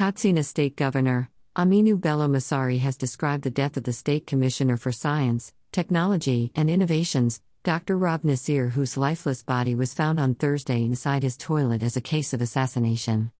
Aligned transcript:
Katsina 0.00 0.42
State 0.42 0.76
Governor 0.76 1.28
Aminu 1.54 2.00
Bello 2.00 2.26
Masari 2.26 2.78
has 2.78 2.96
described 2.96 3.44
the 3.44 3.50
death 3.50 3.76
of 3.76 3.84
the 3.84 3.92
State 3.92 4.26
Commissioner 4.26 4.78
for 4.78 4.90
Science, 4.90 5.52
Technology, 5.72 6.50
and 6.54 6.70
Innovations, 6.70 7.42
Dr. 7.64 7.98
Rabe 7.98 8.24
Nasir, 8.24 8.70
whose 8.70 8.96
lifeless 8.96 9.42
body 9.42 9.74
was 9.74 9.92
found 9.92 10.18
on 10.18 10.34
Thursday 10.34 10.84
inside 10.84 11.22
his 11.22 11.36
toilet, 11.36 11.82
as 11.82 11.98
a 11.98 12.00
case 12.00 12.32
of 12.32 12.40
assassination. 12.40 13.30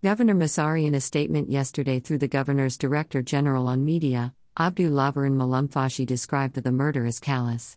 Governor 0.00 0.36
Masari, 0.36 0.86
in 0.86 0.94
a 0.94 1.00
statement 1.00 1.50
yesterday 1.50 1.98
through 1.98 2.18
the 2.18 2.28
governor's 2.28 2.78
director 2.78 3.20
general 3.20 3.66
on 3.66 3.84
media, 3.84 4.32
Abdul 4.60 4.92
Labaran 4.92 5.34
Malumfashi, 5.34 6.06
described 6.06 6.54
the 6.54 6.70
murder 6.70 7.04
as 7.04 7.18
callous. 7.18 7.76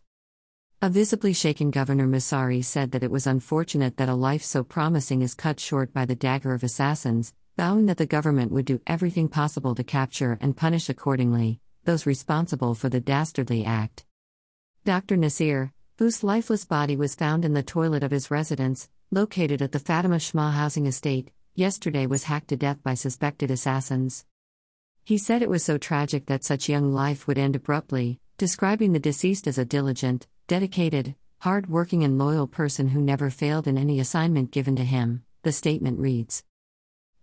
A 0.84 0.89
visibly 0.89 1.34
shaken 1.34 1.71
Governor 1.71 2.05
Masari 2.05 2.64
said 2.64 2.91
that 2.91 3.02
it 3.02 3.09
was 3.09 3.25
unfortunate 3.25 3.98
that 3.98 4.07
a 4.07 4.14
life 4.14 4.43
so 4.43 4.64
promising 4.64 5.23
is 5.23 5.34
cut 5.34 5.59
short 5.59 5.91
by 5.91 6.05
the 6.05 6.14
dagger 6.14 6.54
of 6.54 6.64
assassins, 6.64 7.34
vowing 7.58 7.86
that 7.86 7.98
the 7.98 8.06
government 8.06 8.52
would 8.52 8.66
do 8.66 8.82
everything 8.88 9.28
possible 9.28 9.76
to 9.76 9.84
capture 9.84 10.38
and 10.42 10.57
punish 10.57 10.89
accordingly 10.89 11.60
those 11.86 12.06
responsible 12.06 12.75
for 12.75 12.89
the 12.89 13.00
dastardly 13.00 13.66
act. 13.66 14.06
Dr. 14.86 15.18
Nasir, 15.18 15.71
whose 15.97 16.24
lifeless 16.24 16.66
body 16.66 16.96
was 16.96 17.16
found 17.16 17.46
in 17.46 17.54
the 17.54 17.64
toilet 17.64 18.04
of 18.04 18.11
his 18.11 18.32
residence, 18.32 18.89
located 19.11 19.61
at 19.61 19.71
the 19.71 19.80
Fatima 19.80 20.20
Shema 20.20 20.52
housing 20.52 20.86
estate, 20.86 21.32
yesterday 21.56 22.06
was 22.06 22.24
hacked 22.24 22.47
to 22.50 22.58
death 22.58 22.82
by 22.84 22.94
suspected 22.94 23.52
assassins. 23.52 24.25
He 25.04 25.18
said 25.18 25.42
it 25.42 25.50
was 25.50 25.64
so 25.64 25.78
tragic 25.78 26.25
that 26.28 26.44
such 26.44 26.70
young 26.70 26.94
life 26.94 27.28
would 27.28 27.38
end 27.38 27.56
abruptly, 27.56 28.20
describing 28.38 28.94
the 28.94 29.00
deceased 29.00 29.47
as 29.47 29.58
a 29.58 29.66
diligent, 29.66 30.28
dedicated, 30.47 31.16
hard 31.39 31.70
working, 31.70 32.03
and 32.03 32.17
loyal 32.17 32.47
person 32.47 32.89
who 32.89 33.02
never 33.02 33.30
failed 33.30 33.67
in 33.67 33.78
any 33.78 34.00
assignment 34.00 34.52
given 34.52 34.75
to 34.78 34.83
him, 34.83 35.23
the 35.44 35.52
statement 35.52 36.00
reads. 36.00 36.44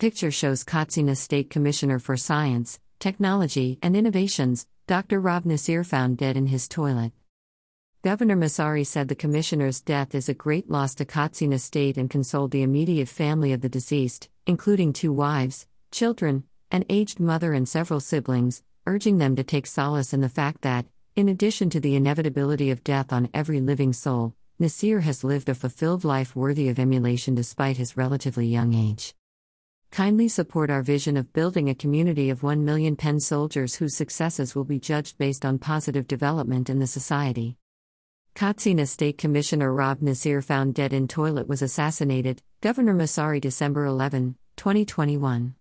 Picture 0.01 0.31
shows 0.31 0.65
Katsina 0.65 1.15
State 1.15 1.51
Commissioner 1.51 1.99
for 1.99 2.17
Science, 2.17 2.81
Technology, 3.01 3.79
and 3.83 3.95
Innovations, 3.95 4.67
Dr. 4.87 5.21
Rabe 5.21 5.45
Nasir 5.45 5.85
found 5.85 6.17
dead 6.17 6.39
in 6.39 6.47
his 6.47 6.69
toilet. 6.69 7.13
Governor 8.03 8.35
Masari 8.35 8.87
said 8.87 9.09
the 9.09 9.15
commissioner's 9.15 9.83
death 9.83 10.15
is 10.15 10.27
a 10.27 10.33
great 10.33 10.71
loss 10.71 10.95
to 10.95 11.05
Katsina 11.05 11.59
State 11.59 11.99
and 11.99 12.09
consoled 12.09 12.51
the 12.51 12.63
immediate 12.63 13.11
family 13.11 13.53
of 13.53 13.61
the 13.61 13.69
deceased, 13.69 14.31
including 14.47 14.95
two 14.95 15.13
wives, 15.13 15.67
children, 15.91 16.45
an 16.71 16.87
aged 16.89 17.21
mother, 17.21 17.53
and 17.53 17.69
several 17.69 18.01
siblings, 18.01 18.63
urging 18.87 19.19
them 19.19 19.37
to 19.37 19.45
take 19.45 19.67
solace 19.67 20.15
in 20.15 20.23
the 20.23 20.31
fact 20.31 20.63
that, 20.63 20.87
in 21.15 21.29
addition 21.29 21.69
to 21.69 21.79
the 21.79 21.95
inevitability 21.95 22.71
of 22.71 22.83
death 22.83 23.13
on 23.13 23.29
every 23.35 23.61
living 23.61 23.93
soul, 23.93 24.35
Nasir 24.59 25.01
has 25.01 25.23
lived 25.23 25.51
a 25.51 25.55
fulfilled 25.55 26.05
life 26.05 26.35
worthy 26.35 26.71
of 26.71 26.79
emulation 26.79 27.35
despite 27.35 27.77
his 27.77 27.99
relatively 27.99 28.47
young 28.47 28.73
age. 28.73 29.15
Kindly 29.91 30.29
support 30.29 30.71
our 30.71 30.83
vision 30.83 31.17
of 31.17 31.33
building 31.33 31.69
a 31.69 31.75
community 31.75 32.31
of 32.31 32.45
1 32.45 32.65
million 32.65 32.95
Penn 32.95 33.19
soldiers 33.19 33.75
whose 33.75 33.97
successes 33.97 34.55
will 34.55 34.65
be 34.65 34.79
judged 34.79 35.19
based 35.19 35.45
on 35.45 35.59
positive 35.59 36.07
development 36.07 36.71
in 36.71 36.79
the 36.79 36.87
society. 36.87 37.57
Katsina 38.37 38.87
State 38.87 39.19
Commissioner 39.19 39.73
Rabe 39.75 40.01
Nasir 40.01 40.43
found 40.43 40.75
dead 40.75 40.93
in 40.93 41.09
toilet 41.09 41.49
was 41.49 41.61
assassinated, 41.61 42.41
Governor 42.61 42.95
Masari 42.95 43.41
December 43.41 43.85
11, 43.85 44.37
2021. 44.57 45.57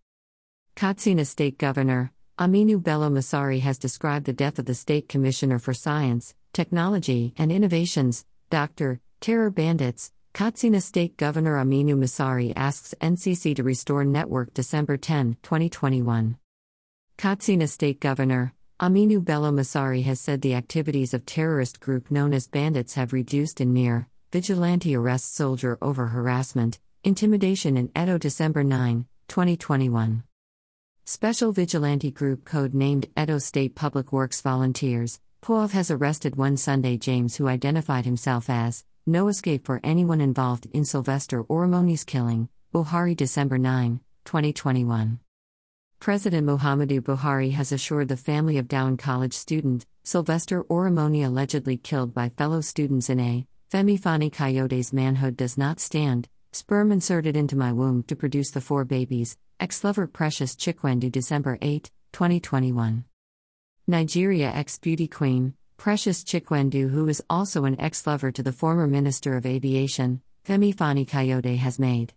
Katsina 0.75 1.25
State 1.25 1.57
Governor 1.57 2.13
Aminu 2.37 2.81
Bello 2.81 3.09
Masari 3.09 3.61
has 3.61 3.79
described 3.79 4.27
the 4.27 4.31
death 4.31 4.59
of 4.59 4.65
the 4.65 4.75
State 4.75 5.09
Commissioner 5.09 5.57
for 5.57 5.73
Science, 5.73 6.35
Technology, 6.53 7.33
and 7.35 7.51
Innovations, 7.51 8.25
Dr. 8.51 9.01
Terror 9.21 9.49
Bandits. 9.49 10.13
Katsina 10.33 10.79
State 10.79 11.17
Governor 11.17 11.57
Aminu 11.57 11.95
Masari 11.95 12.53
asks 12.55 12.93
NCC 13.01 13.55
to 13.55 13.63
restore 13.63 14.05
network 14.05 14.53
December 14.53 14.95
10, 14.95 15.37
2021. 15.43 16.37
Katsina 17.17 17.67
State 17.67 17.99
Governor 17.99 18.53
Aminu 18.79 19.23
Bello 19.23 19.51
Masari 19.51 20.03
has 20.03 20.21
said 20.21 20.41
the 20.41 20.53
activities 20.55 21.13
of 21.13 21.25
terrorist 21.25 21.81
group 21.81 22.09
known 22.09 22.33
as 22.33 22.47
bandits 22.47 22.93
have 22.93 23.11
reduced 23.11 23.59
in 23.59 23.73
Mir, 23.73 24.07
vigilante 24.31 24.95
arrests 24.95 25.35
soldier 25.35 25.77
over 25.81 26.07
harassment, 26.07 26.79
intimidation 27.03 27.75
in 27.75 27.91
Edo 27.97 28.17
December 28.17 28.63
9, 28.63 29.05
2021. 29.27 30.23
Special 31.03 31.51
vigilante 31.51 32.11
group 32.11 32.45
code 32.45 32.73
named 32.73 33.09
Edo 33.19 33.39
State 33.39 33.75
Public 33.75 34.13
Works 34.13 34.39
Volunteers, 34.39 35.19
POV 35.41 35.71
has 35.71 35.91
arrested 35.91 36.35
one 36.35 36.55
Sunday 36.55 36.97
James 36.97 37.35
who 37.35 37.47
identified 37.47 38.05
himself 38.05 38.49
as 38.49 38.85
No 39.09 39.27
Escape 39.27 39.65
for 39.65 39.79
anyone 39.83 40.21
involved 40.21 40.67
in 40.71 40.85
Sylvester 40.85 41.43
Oromoni's 41.45 42.03
killing, 42.03 42.47
Buhari 42.71 43.17
December 43.17 43.57
9, 43.57 44.01
2021. 44.23 45.19
President 45.99 46.45
Muhammadu 46.45 47.01
Buhari 47.01 47.51
has 47.53 47.71
assured 47.71 48.07
the 48.07 48.15
family 48.15 48.59
of 48.59 48.67
Dowen 48.67 48.99
College 48.99 49.33
student, 49.33 49.87
Sylvester 50.03 50.63
Oromoni 50.65 51.25
allegedly 51.25 51.75
killed 51.75 52.13
by 52.13 52.29
fellow 52.29 52.61
students 52.61 53.09
in 53.09 53.19
a 53.19 53.47
Femi 53.71 53.99
Fani 53.99 54.29
Kayode's 54.29 54.93
manhood 54.93 55.35
does 55.35 55.57
not 55.57 55.79
stand, 55.79 56.27
sperm 56.51 56.91
inserted 56.91 57.35
into 57.35 57.55
my 57.55 57.73
womb 57.73 58.03
to 58.03 58.15
produce 58.15 58.51
the 58.51 58.61
four 58.61 58.85
babies, 58.85 59.39
ex 59.59 59.83
lover 59.83 60.05
Precious 60.05 60.55
Chikwendu 60.55 61.11
December 61.11 61.57
8, 61.63 61.89
2021. 62.13 63.05
Nigeria 63.87 64.51
ex 64.53 64.77
beauty 64.77 65.07
queen, 65.07 65.55
Precious 65.79 66.25
Chikwendu, 66.25 66.89
who 66.89 67.07
is 67.07 67.23
also 67.29 67.63
an 67.63 67.79
ex 67.79 68.05
lover 68.05 68.33
to 68.33 68.43
the 68.43 68.51
former 68.51 68.85
Minister 68.85 69.37
of 69.37 69.45
Aviation, 69.45 70.21
Femi 70.45 70.75
Fani 70.75 71.05
Kayode, 71.05 71.55
has 71.55 71.79
made 71.79 72.13